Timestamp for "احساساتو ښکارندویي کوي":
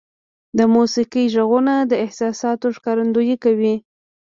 2.05-3.75